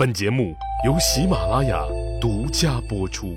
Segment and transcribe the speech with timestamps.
[0.00, 0.56] 本节目
[0.86, 1.84] 由喜马拉雅
[2.18, 3.36] 独家播出。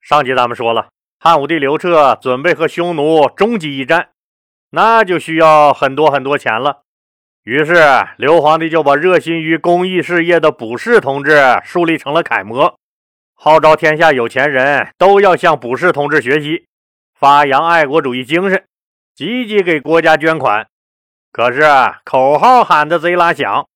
[0.00, 0.88] 上集咱们说了，
[1.20, 4.08] 汉武帝刘彻准备和匈奴终极一战，
[4.70, 6.82] 那就需要很多很多钱了。
[7.44, 7.76] 于是
[8.16, 12.76] 刘皇帝就把热心于公益事业的卜氏同志树立成了楷模，
[13.36, 16.66] 号召天下有钱人都要向卜氏同志学习，
[17.14, 18.64] 发扬爱国主义精神，
[19.14, 20.66] 积极给国家捐款。
[21.30, 21.62] 可是
[22.02, 23.68] 口号喊的贼拉响。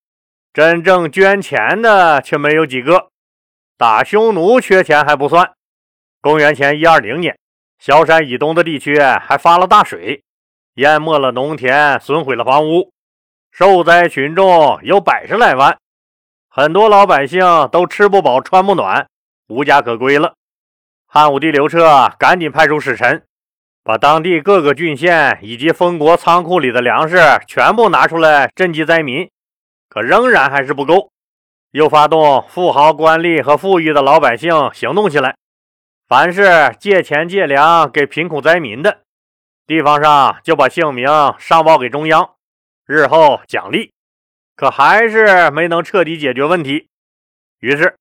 [0.53, 3.09] 真正捐钱的却没有几个，
[3.79, 5.51] 打匈奴缺钱还不算。
[6.21, 7.39] 公元前一二零年，
[7.79, 10.23] 萧山以东的地区还发了大水，
[10.75, 12.93] 淹没了农田，损毁了房屋，
[13.51, 15.79] 受灾群众有百十来万，
[16.51, 17.41] 很多老百姓
[17.73, 19.07] 都吃不饱穿不暖，
[19.49, 20.35] 无家可归了。
[21.07, 23.25] 汉武帝刘彻赶紧派出使臣，
[23.83, 29.31] 把当地各个郡县以及封国仓库里的粮食全部拿出来赈济灾民。
[29.93, 31.11] 可仍然还是不够，
[31.73, 35.37] 又发动富豪官吏和富裕的老百姓行动起来。
[36.09, 39.03] 凡是借钱借粮给贫苦灾民的，
[39.67, 41.07] 地方上就把姓名
[41.39, 42.37] 上报给中央，
[42.87, 43.93] 日后奖励。
[44.57, 46.89] 可还是没能彻底解决问题，
[47.61, 47.95] 于是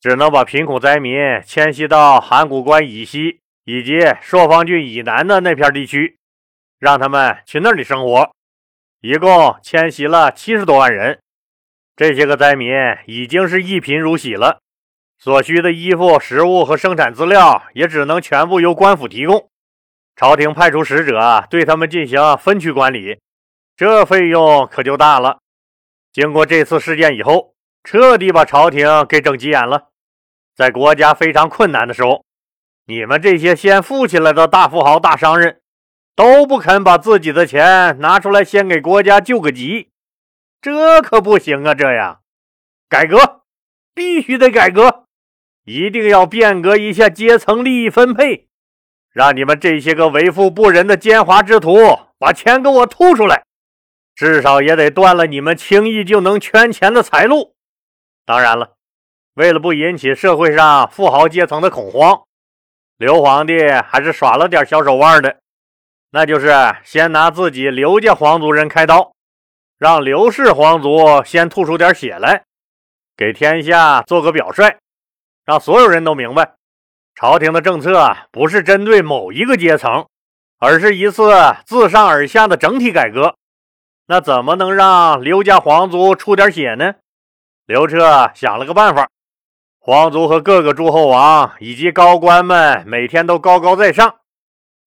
[0.00, 6.16] 只能把贫苦灾民迁徙到函谷关以西以及朔方郡以南的那片地区，
[6.78, 8.30] 让他们去那里生活。
[9.00, 11.20] 一共迁徙了七十多万人，
[11.94, 12.72] 这些个灾民
[13.06, 14.58] 已经是一贫如洗了，
[15.18, 19.48] 所需的衣服、食物和生产资料也只能全部由官府提供。
[20.16, 23.20] 朝廷派出使者对他们进行分区管理，
[23.76, 25.38] 这费用可就大了。
[26.12, 27.54] 经过这次事件以后，
[27.84, 29.90] 彻底把朝廷给整急眼了。
[30.56, 32.24] 在国家非常困难的时候，
[32.86, 35.60] 你们这些先富起来的大富豪、大商人。
[36.18, 39.90] 都不肯把自己的钱拿出来，先给国家救个急，
[40.60, 41.76] 这可不行啊！
[41.76, 42.22] 这样
[42.88, 43.42] 改革
[43.94, 45.04] 必须得改革，
[45.64, 48.48] 一定要变革一下阶层利益分配，
[49.12, 51.76] 让你们这些个为富不仁的奸猾之徒
[52.18, 53.44] 把钱给我吐出来，
[54.16, 57.54] 至少也得断了你们轻易就能圈钱的财路。
[58.26, 58.72] 当然了，
[59.34, 62.22] 为了不引起社会上富豪阶层的恐慌，
[62.96, 65.38] 刘皇帝还是耍了点小手腕的。
[66.10, 66.50] 那就是
[66.84, 69.12] 先拿自己刘家皇族人开刀，
[69.78, 72.44] 让刘氏皇族先吐出点血来，
[73.16, 74.78] 给天下做个表率，
[75.44, 76.54] 让所有人都明白，
[77.14, 80.06] 朝廷的政策不是针对某一个阶层，
[80.58, 81.30] 而是一次
[81.66, 83.34] 自上而下的整体改革。
[84.06, 86.94] 那怎么能让刘家皇族出点血呢？
[87.66, 89.10] 刘彻想了个办法，
[89.78, 94.16] 皇族和各个诸侯王以及高官们每天都高高在上。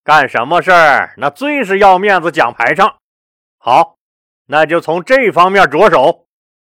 [0.04, 2.96] 干什么事儿，那最是要面子、讲排场。
[3.60, 3.98] 好，
[4.48, 6.26] 那就从这方面着手。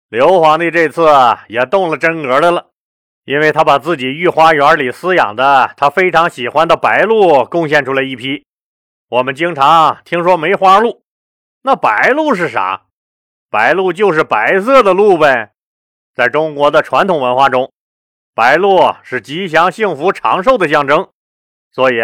[0.10, 1.08] 刘皇帝这次
[1.48, 2.72] 也动了真格的了，
[3.24, 8.46] 因为他把自己御花园里饲养的他非常喜欢的白鹿贡献出来一批。
[9.08, 11.02] 我们经常听说梅花鹿，
[11.62, 12.88] 那白鹿是啥？
[13.50, 15.54] 白鹿就是白色的鹿呗。
[16.14, 17.72] 在中国的传统文化中，
[18.36, 21.10] 白鹿是吉祥、幸福、长寿的象征，
[21.72, 21.96] 所以。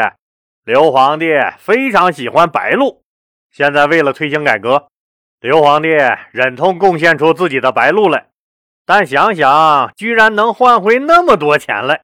[0.66, 1.28] 刘皇帝
[1.58, 3.02] 非常喜欢白鹿，
[3.50, 4.90] 现在为了推行改革，
[5.40, 5.90] 刘皇帝
[6.32, 8.28] 忍痛贡献出自己的白鹿来。
[8.86, 12.02] 但想想，居然能换回那么多钱来，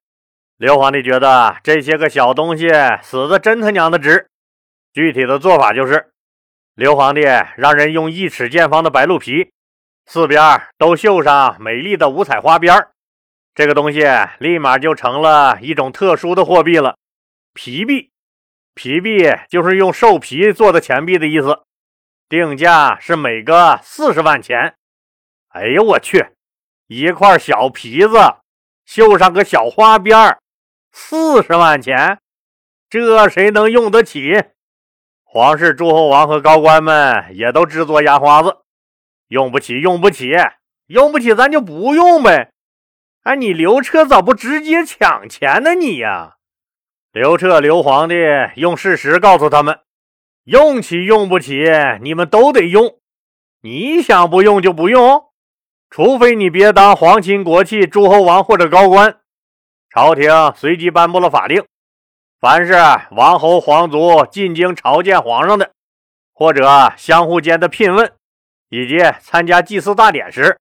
[0.57, 2.69] 刘皇帝觉得这些个小东西
[3.01, 4.27] 死的真他娘的值。
[4.93, 6.11] 具体的做法就是，
[6.75, 7.21] 刘皇帝
[7.57, 9.51] 让人用一尺见方的白鹿皮，
[10.05, 12.87] 四边都绣上美丽的五彩花边
[13.53, 14.05] 这个东西
[14.39, 16.95] 立马就成了一种特殊的货币了——
[17.53, 18.11] 皮币。
[18.75, 21.63] 皮币就是用兽皮做的钱币的意思，
[22.27, 24.75] 定价是每个四十万钱。
[25.47, 26.33] 哎呦我去，
[26.87, 28.17] 一块小皮子
[28.85, 30.37] 绣上个小花边
[30.91, 32.19] 四十万钱，
[32.89, 34.43] 这谁能用得起？
[35.23, 38.57] 皇室诸侯王和高官们也都制作牙花子，
[39.29, 40.33] 用不起，用不起，
[40.87, 42.51] 用不起，咱就不用呗。
[43.23, 45.75] 哎，你刘彻咋不直接抢钱呢？
[45.75, 46.35] 你呀！
[47.15, 48.15] 刘彻，刘皇帝
[48.57, 49.79] 用事实告诉他们：
[50.43, 51.63] 用起用不起，
[52.01, 52.99] 你们都得用。
[53.61, 55.23] 你想不用就不用，
[55.89, 59.21] 除非你别当皇亲国戚、诸侯王或者高官。
[59.89, 61.63] 朝廷随即颁布了法令：
[62.41, 62.73] 凡是
[63.11, 65.71] 王侯皇族进京朝见皇上的，
[66.33, 68.11] 或者相互间的聘问，
[68.67, 70.59] 以及参加祭祀大典时，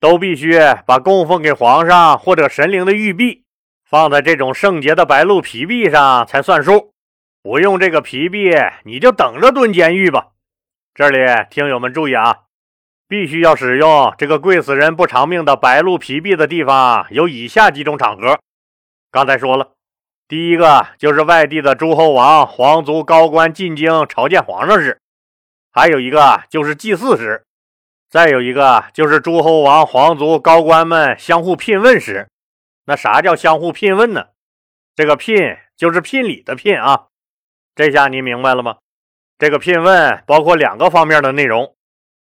[0.00, 3.43] 都必须把供奉给皇上或者神灵的玉璧。
[3.84, 6.92] 放在这种圣洁的白鹿皮币上才算数，
[7.42, 8.50] 不用这个皮币，
[8.84, 10.28] 你就等着蹲监狱吧。
[10.94, 11.18] 这里
[11.50, 12.38] 听友们注意啊，
[13.06, 18.38] 必须要使用这个贵死人不偿命的白鹿皮币的地方有以下几种场合。
[19.10, 19.72] 刚才说了，
[20.26, 24.98] 第一个就是外地的诸侯王、皇族高官进京朝见皇上时，
[25.70, 27.44] 还有一个就是祭祀时，
[28.08, 32.26] 再有一个就是诸侯王、皇族高官们相互聘问时。
[32.86, 34.26] 那啥叫相互聘问呢？
[34.94, 37.06] 这个聘就是聘礼的聘啊。
[37.74, 38.76] 这下你明白了吗？
[39.38, 41.74] 这个聘问包括两个方面的内容。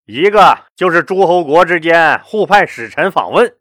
[0.05, 3.55] 一个就是诸侯国之间互派使臣访问，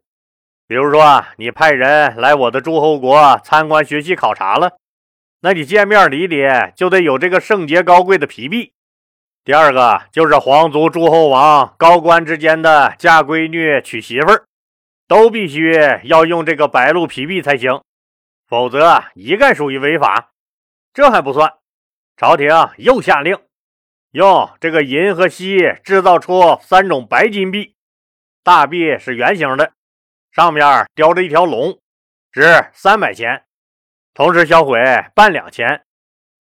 [0.67, 4.77] 比如说你派人来我的诸侯国参观学习考察了，
[5.41, 6.43] 那你见面礼里
[6.75, 8.73] 就得有这个圣洁高贵的皮币。
[9.43, 14.45] 第二个就是皇族诸侯王高官之间的嫁闺女娶媳妇儿，
[15.11, 15.73] 都必须
[16.05, 17.83] 要用这个白鹿皮币才行，
[18.47, 20.31] 否则一概属于违法。
[20.93, 21.53] 这还不算，
[22.15, 22.47] 朝廷
[22.77, 23.37] 又下令。
[24.11, 27.75] 用这个银和锡制造出三种白金币，
[28.41, 29.73] 大币是圆形的，
[30.31, 31.77] 上面雕着一条龙，
[32.31, 33.43] 值三百钱；
[34.13, 34.79] 同时销毁
[35.13, 35.83] 半两钱，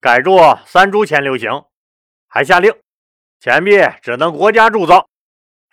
[0.00, 1.50] 改铸三铢钱流行。
[2.28, 2.72] 还下令，
[3.40, 5.08] 钱币只能国家铸造，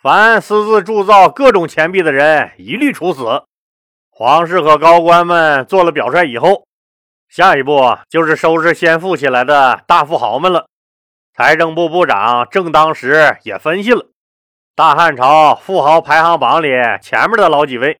[0.00, 3.42] 凡私自铸造各种钱币的人一律处死。
[4.10, 6.68] 皇室和高官们做了表率以后，
[7.28, 10.68] 下一步就是收拾先富起来的大富豪们了。
[11.34, 14.06] 财政部部长正当时也分析了，
[14.76, 16.68] 大汉朝富豪排行榜里
[17.02, 17.98] 前面的老几位，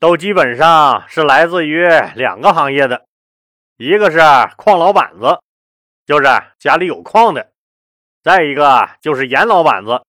[0.00, 3.04] 都基本上是来自于两个行业的，
[3.76, 4.18] 一个是
[4.56, 5.40] 矿老板子，
[6.06, 6.26] 就是
[6.58, 7.42] 家里有矿的；
[8.22, 10.02] 再一个就是盐老板子，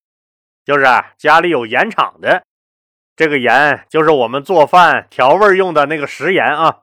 [0.70, 0.86] 就是
[1.18, 2.44] 家里有盐厂的。
[3.16, 6.82] 这个盐就是我们做饭调味用的那个食盐啊，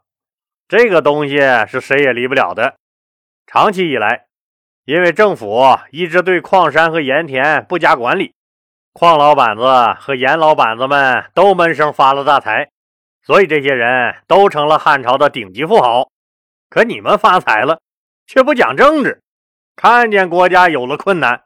[0.67, 1.39] 这个东西
[1.69, 2.75] 是谁也离不了的，
[3.47, 4.27] 长期以来。
[4.87, 8.35] 因为政府一直对矿山和盐田不加管理，
[8.93, 9.63] 矿老板子
[10.01, 12.69] 和盐老板子们都闷声发了大财，
[13.23, 16.11] 所以这些人都成了汉朝的顶级富豪。
[16.69, 17.79] 可你们发财了，
[18.27, 19.23] 却不讲政治，
[19.77, 21.45] 看见国家有了困难，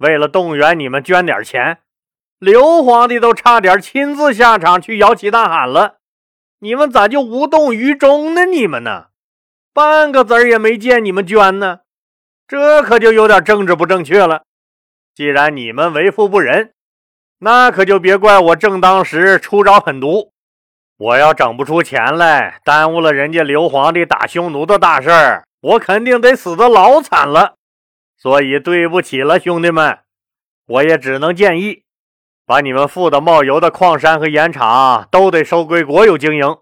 [0.00, 1.80] 为了动员你们捐点钱，
[2.38, 5.98] 刘皇帝都差点亲自下场去摇旗呐喊了，
[6.60, 8.46] 你们咋就无动于衷呢？
[8.46, 9.08] 你们呢，
[9.74, 11.80] 半个子儿也没见你们捐呢。
[12.48, 14.44] 这可就有点政治不正确了。
[15.14, 16.72] 既然你们为富不仁，
[17.40, 20.32] 那可就别怪我正当时出招狠毒。
[20.96, 27.56] 我要整不出钱来，耽误了人家刘皇帝打匈奴的大事儿，我肯定得死的老惨了。
[28.22, 30.00] 所以对不起了，兄弟们，
[30.66, 31.84] 我也只能建议，
[32.44, 36.58] 把你们富的冒油的矿山和盐场都得收归国有经营。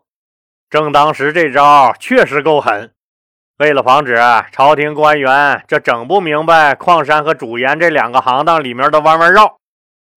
[0.70, 2.94] 正当时这招确实够狠。
[3.58, 4.16] 为了防止
[4.52, 9.58] 朝廷官员这整不明白矿山和主盐这两个行当里面的弯弯绕，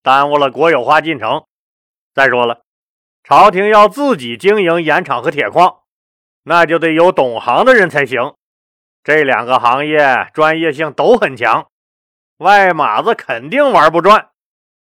[0.04, 1.46] 耽误了国有化进程。
[2.14, 2.62] 再说了，
[3.24, 5.80] 朝廷要自己经营盐场和铁矿，
[6.44, 8.36] 那就得有懂行的人才行。
[9.04, 11.68] 这两个行业专业性都很强，
[12.38, 14.28] 外码子肯定玩不转。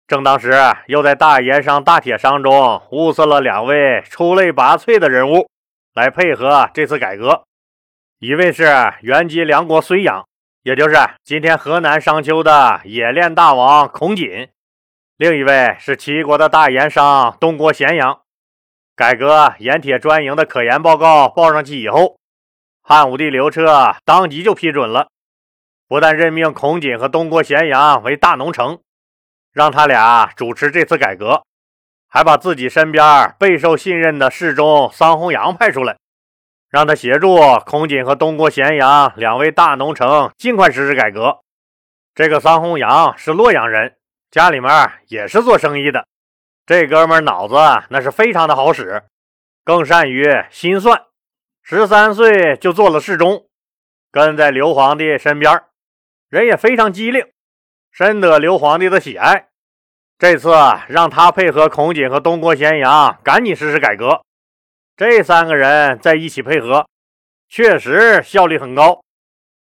[0.06, 0.54] 正当时，
[0.88, 5.50] 又在大盐商、大铁商中物色了两位出类拔萃的人物
[5.95, 7.44] 来配合这次改革。
[8.19, 10.25] 一位是原籍梁国睢阳，
[10.62, 14.50] 也就是今天河南商丘的冶炼大王孔瑾；
[15.18, 18.19] 另一位是齐国的大盐商东郭咸阳。
[18.95, 22.17] 改革盐铁专营的可研报告报上去以后，
[22.86, 25.08] 汉武帝刘彻当即就批准了，
[25.88, 28.82] 不但任命孔瑾和东郭咸阳为大农丞，
[29.54, 31.44] 让他俩主持这次改革，
[32.10, 35.96] 还把自己身边备受信任的侍中桑弘羊派出来。
[36.70, 37.38] 让他协助
[37.68, 41.40] 孔瑾和东郭咸阳两位大农丞尽快实施改革。
[42.16, 43.96] 这个桑弘羊是洛阳人，
[44.30, 46.06] 家里面也是做生意的。
[46.66, 47.56] 这哥们脑子
[47.90, 49.04] 那是非常的好使，
[49.63, 51.00] 更善于心算。
[51.65, 53.48] 十三岁就做了侍中，
[54.12, 55.63] 跟在刘皇帝身边，
[56.27, 57.25] 人也非常机灵，
[57.89, 59.48] 深得刘皇帝的喜爱。
[60.20, 60.51] 这次
[60.89, 64.22] 让他配合孔瑾和东郭咸阳，赶紧实施改革。
[64.98, 66.86] 这三个人在一起配合，
[67.48, 69.01] 确实效率很高。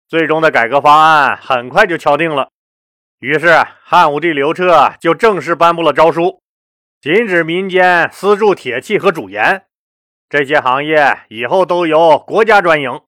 [0.08, 2.50] 最终的改革方案很快就敲定了。
[3.20, 6.42] 于是汉武帝刘彻就正式颁布了诏书，
[7.00, 9.66] 禁止民间私铸铁器和主盐，
[10.32, 13.02] 这些行业以后都由国家专营。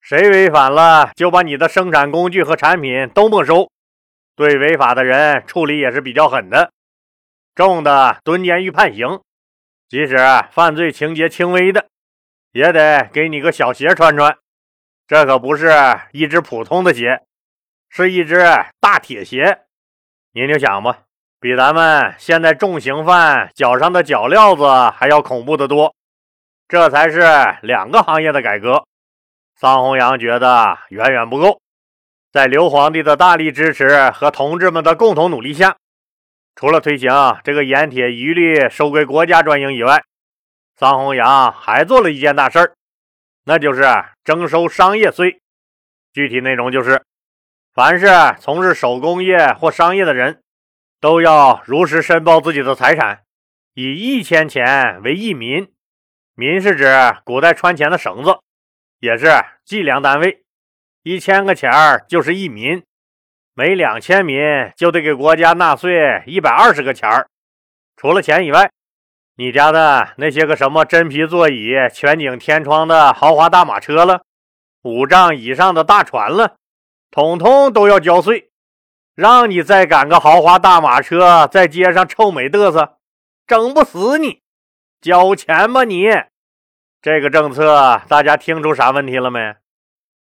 [0.00, 3.68] 谁违反了，就把你的生产工具和产品都没收。
[4.36, 6.70] 对违法的人处理也是比较狠的，
[7.56, 9.20] 重的蹲监狱判刑。
[9.88, 10.16] 即使
[10.52, 11.88] 犯罪情节轻微的，
[12.52, 14.38] 也得给你个小鞋穿穿。
[15.08, 15.72] 这可不是
[16.12, 17.22] 一只普通的鞋，
[17.88, 18.44] 是一只
[18.78, 19.62] 大铁鞋。
[20.34, 21.00] 您就想吧，
[21.40, 25.92] 比咱们现在重刑犯脚上的脚镣子还要恐怖的多。
[26.70, 27.20] 这才是
[27.62, 28.84] 两个行业的改革。
[29.56, 31.60] 桑弘羊觉得远远不够，
[32.30, 35.76] 在刘皇帝的大力支持和同志们的共同努力下，
[36.54, 37.10] 除了推行
[37.42, 40.04] 这个盐铁一律收归国家专营以外，
[40.76, 42.74] 桑弘羊还做了一件大事儿，
[43.46, 43.82] 那就是
[44.22, 45.40] 征收商业税。
[46.12, 47.02] 具体内容就是，
[47.74, 48.06] 凡是
[48.38, 50.40] 从事手工业或商业的人，
[51.00, 53.22] 都要如实申报自己的财产，
[53.74, 55.68] 以一千钱为一民。
[56.34, 56.86] 民是指
[57.24, 58.38] 古代穿钱的绳子。
[59.00, 59.30] 也是
[59.64, 60.42] 计量单位，
[61.02, 62.84] 一千个钱儿就是一民，
[63.54, 64.38] 每两千民
[64.76, 67.26] 就得给国家纳税一百二十个钱儿。
[67.96, 68.70] 除了钱以外，
[69.36, 74.20] 你家的那些个什么真皮座椅、全景天窗的豪华大马车了，
[74.82, 76.56] 五丈以上的大船了，
[77.10, 78.50] 统统都要交税。
[79.14, 82.98] 让你再赶个豪华大马车在街上臭美嘚瑟，
[83.46, 84.42] 整不死你！
[85.00, 86.08] 交钱吧你！
[87.00, 89.56] 这个政策大家听出啥问题了没？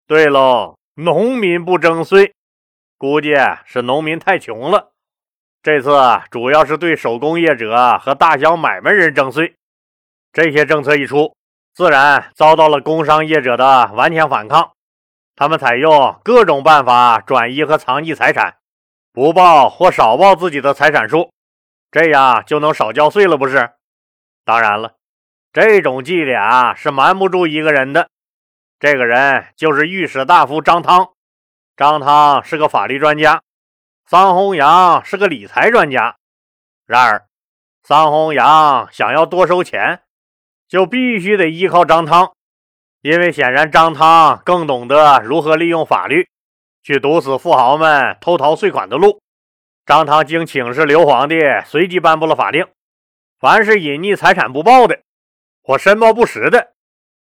[0.07, 2.33] 对喽，农民不征税，
[2.97, 3.33] 估计
[3.65, 4.91] 是农民太穷了。
[5.61, 5.91] 这次
[6.31, 9.53] 主要是对手工业者和大小买卖人征税。
[10.31, 11.35] 这些政策一出，
[11.73, 14.71] 自然遭到了工商业者的顽强反抗。
[15.35, 18.55] 他们采用各种办法转移和藏匿财产，
[19.11, 21.29] 不报或少报自己的财产数，
[21.91, 23.69] 这样就能少交税了，不是？
[24.43, 24.95] 当然了。
[25.51, 28.09] 这种伎俩是瞒不住一个人的，
[28.79, 31.09] 这个人就是御史大夫张汤。
[31.75, 33.41] 张汤是个法律专家，
[34.05, 36.17] 桑弘羊是个理财专家。
[36.85, 37.25] 然而，
[37.83, 40.01] 桑弘羊想要多收钱，
[40.67, 42.33] 就必须得依靠张汤，
[43.01, 46.27] 因为显然张汤更懂得如何利用法律
[46.83, 49.21] 去堵死富豪们偷逃税款的路。
[49.85, 52.67] 张汤经请示刘皇帝，随即颁布了法令：
[53.39, 54.99] 凡是隐匿财产不报的。
[55.61, 56.73] 或申报不实的，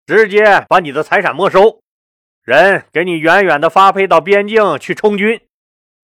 [0.05, 1.81] 直接把你的财产没收，
[2.41, 5.39] 人给你远远的发配到边境去充军。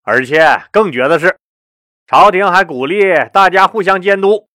[0.04, 1.38] 而且更绝的是，
[2.08, 4.48] 朝廷还鼓励大家互相监督，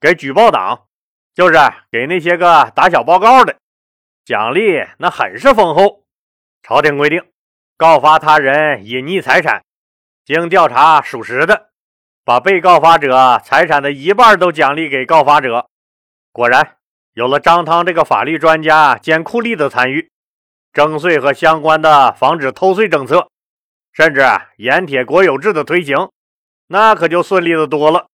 [0.00, 0.86] 给举报党，
[1.34, 1.58] 就是
[1.90, 3.58] 给那些个打小报告的，
[4.24, 6.02] 奖励那很是丰厚。
[6.62, 7.22] 朝廷规定，
[7.76, 9.62] 告发他人隐匿财产，
[10.24, 11.67] 经调查属实的，
[12.28, 15.70] 把被告发者财产的一半都奖励给告发者。
[16.30, 16.74] 果然。
[17.14, 20.10] 有了张汤这个法律专家兼酷吏的参与，
[20.72, 23.28] 征税和相关的防止偷税政策，
[23.92, 24.24] 甚至
[24.58, 26.10] 盐铁国有制的推行，
[26.68, 28.06] 那可就顺利的多了。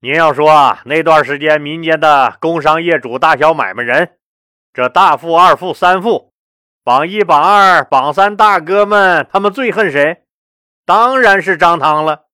[0.00, 4.16] 您要说啊那段时间民间的工商业主、大小买卖人，
[4.74, 6.30] 这大富、二富、三富，
[6.84, 10.22] 榜一、榜二、榜三大哥们，他们最恨谁？
[10.84, 12.25] 当然是张汤了。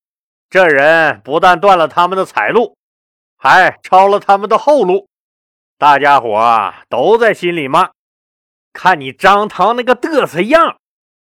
[0.53, 2.77] 这人不但断了他们的财路，
[3.39, 5.09] 还抄了他们的后路。
[5.79, 7.93] 大家伙都在心里骂
[8.71, 10.77] ：“看你张唐那个嘚瑟样，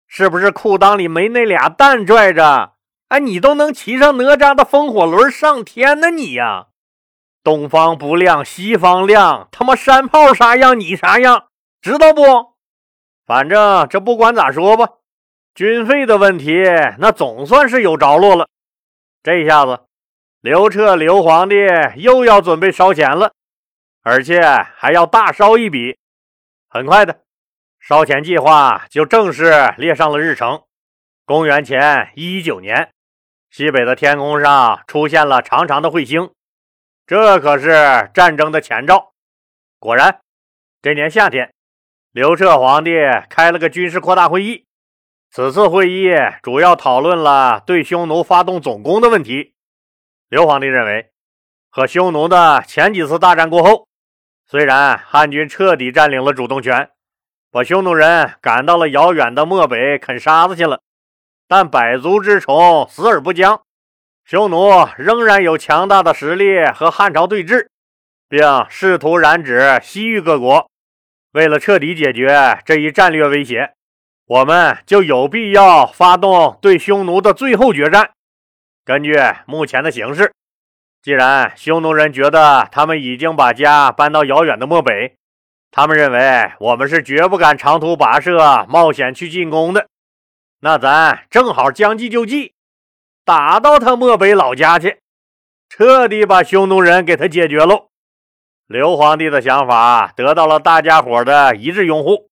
[0.05, 2.73] 是不是裤裆里没那俩蛋拽着？
[3.07, 6.11] 哎，你都能骑上哪吒的风火轮上天呢？
[6.11, 6.67] 你呀，
[7.43, 11.47] 东方不亮西方亮，他妈山炮啥样你啥样，
[11.81, 12.21] 知道不？
[13.25, 14.87] 反正这不管咋说吧，
[15.55, 16.63] 军费的问题
[16.99, 18.47] 那总算是有着落了。
[19.27, 19.81] 这一下子，
[20.39, 21.55] 刘彻刘皇帝
[21.97, 23.33] 又要准备烧钱了。”
[24.01, 24.39] 而且
[24.77, 25.97] 还要大烧一笔，
[26.69, 27.23] 很快的，
[27.77, 30.63] 烧钱计划就正式列上了日程。
[31.25, 32.93] 公元前一一九年，
[33.49, 36.31] 西北的天空上出现了长长的彗星，
[37.05, 39.11] 这可是战争的前兆。
[39.77, 40.21] 果然，
[40.81, 41.53] 这年夏天，
[42.13, 42.91] 刘彻皇帝
[43.29, 44.66] 开了个军事扩大会议。
[45.29, 46.09] 此次会议
[46.41, 49.53] 主要讨论了对匈奴发动总攻的问题。
[50.29, 51.11] 刘皇帝认为，
[51.69, 53.87] 和匈奴的前几次大战过后，
[54.45, 56.89] 虽然汉军彻底占领了主动权，
[57.51, 60.81] 把匈奴人赶到了遥远的漠北啃沙子去了，
[61.47, 63.61] 但百足之虫死而不僵，
[64.25, 67.67] 匈奴仍然有强大的实力和汉朝对峙，
[68.27, 70.69] 并试图染指西域各国。
[71.31, 73.75] 为了彻底解决这一战略威胁，
[74.27, 78.11] 我们就有必要发动对匈奴的最后决战。
[78.85, 79.15] 根据
[79.45, 80.31] 目前的形势。
[81.01, 85.15] 既然匈奴人觉得他们已经把家搬到遥远的漠北，
[85.71, 89.87] 他们认为我们是绝不敢长途跋涉、冒险去进攻的，
[90.59, 92.51] 那咱正好将计就计，
[93.23, 94.99] 打到他漠北老家去，
[95.69, 97.87] 彻底把匈奴人给他解决喽。
[98.65, 102.27] 刘皇帝的想法得到了大家伙的一致拥护。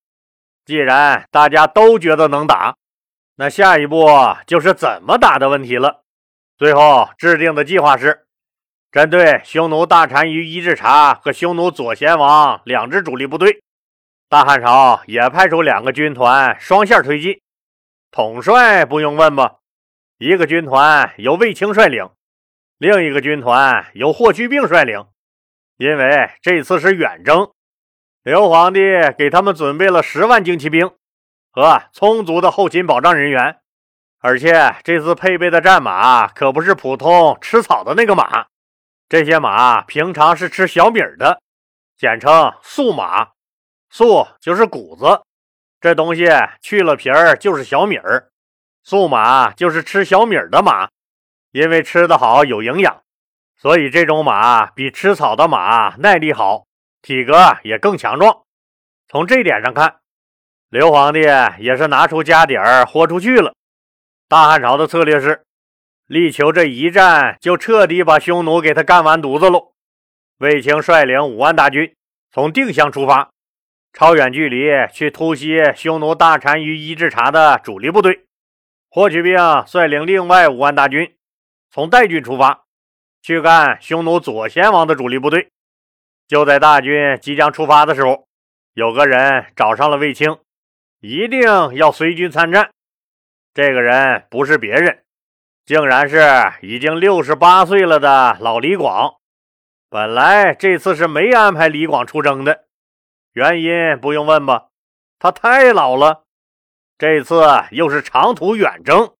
[0.65, 2.75] 既然大家都觉得能打，
[3.35, 4.07] 那下一步
[4.47, 6.03] 就是怎么打的问题了。
[6.57, 8.25] 最后制定的计划是，
[8.91, 13.61] 针对匈奴大单于伊稚茶和匈奴左贤王两支主力部队，
[14.27, 17.39] 大汉朝也派出两个军团双线推进。
[18.09, 19.57] 统帅不用问吧，
[20.17, 22.09] 一个军团由卫青率领，
[22.77, 25.05] 另一个军团由霍去病率领。
[25.77, 27.51] 因为这次是远征，
[28.25, 28.79] 刘皇帝
[29.19, 30.89] 给他们准备了十万精骑兵
[31.51, 33.59] 和充足的后勤保障人员，
[34.19, 38.47] 而且这次配备的战马可不是普通吃草的那个马，
[39.07, 41.39] 这些马平常是吃小米的，
[41.95, 43.27] 简称粟马，
[43.91, 45.21] 粟就是谷子。
[45.79, 46.27] 这东西
[46.61, 48.31] 去了皮儿就是小米儿，
[48.83, 50.89] 粟马就是吃小米儿的马，
[51.51, 53.03] 因为吃得好有营养，
[53.55, 56.64] 所以这种马比吃草的马耐力好，
[57.05, 58.41] 体格也更强壮。
[59.07, 59.97] 从这点上看，
[60.69, 61.19] 刘皇帝
[61.59, 63.53] 也是拿出家底儿豁出去了。
[64.27, 65.45] 大汉朝的策略是，
[66.07, 69.73] 力求这一战就彻底把匈奴给他干完犊子喽。
[70.39, 71.93] 卫青率领五万大军
[72.31, 73.29] 从定襄出发。
[73.93, 78.25] 超远距离去突袭匈奴大单于伊稚茶的主力部队，
[78.89, 81.15] 霍去病率领另外五万大军
[81.69, 82.63] 从代郡出发，
[83.21, 85.51] 去干匈奴左贤王的主力部队。
[86.27, 88.27] 就在大军即将出发的时候，
[88.73, 90.39] 有个人找上了卫青，
[90.99, 91.41] 一定
[91.75, 92.71] 要随军参战。
[93.53, 95.03] 这个人不是别人，
[95.65, 96.19] 竟然是
[96.61, 99.15] 已经六十八岁了的老李广。
[99.89, 102.65] 本来这次是没安排李广出征的。
[103.33, 104.69] 原因不用问吧，
[105.19, 106.23] 他太老了，
[106.97, 109.13] 这次又是长途远征，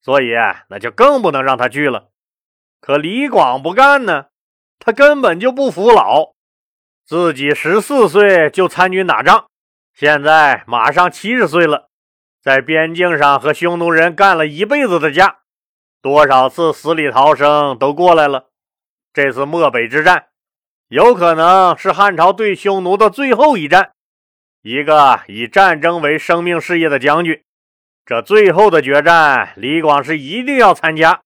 [0.00, 0.32] 所以
[0.68, 2.08] 那就更不能让他去了。
[2.80, 4.29] 可李广不干呢，
[4.80, 6.32] 他根本就不服老，
[7.06, 9.46] 自己十四岁就参军打仗，
[9.94, 11.90] 现在马上七十岁了，
[12.42, 15.40] 在边境上和匈奴人干了一辈子的架，
[16.00, 18.48] 多少次死里逃生都过来了，
[19.12, 20.28] 这次漠北之战。
[20.88, 23.92] 有可能是汉朝对匈奴的最后一战，
[24.62, 27.44] 一个以战争为生命事业的将军，
[28.04, 31.20] 这最后的决战，李广是一定要参加。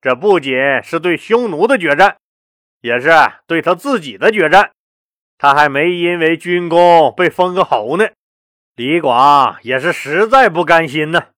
[0.00, 0.52] 这不仅
[0.82, 2.16] 是对匈奴的决战，
[2.82, 3.10] 也是
[3.46, 4.72] 对他自己的决战。
[5.38, 8.06] 他还没因为军功被封个侯呢，
[8.76, 11.28] 李广也是实在不甘心呢。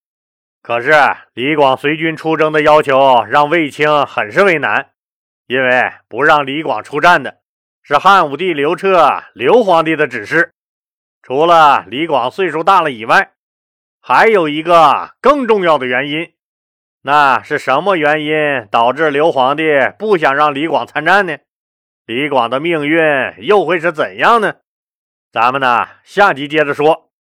[0.61, 0.93] 可是
[1.33, 4.91] 李广随军出征的要求让卫青很是为难，
[5.47, 7.39] 因为不让李广出战的。
[7.83, 10.53] 是汉武帝刘彻刘皇帝的指示。
[11.23, 13.33] 除了李广岁数大了以外，
[14.01, 16.34] 还有一个更重要的原因。
[17.07, 19.63] 那是什么原因导致刘皇帝
[19.99, 21.37] 不想让李广参战呢？
[22.07, 22.99] 李广的命运
[23.41, 24.55] 又会是怎样呢？
[25.31, 27.11] 咱们呢，下集接着说。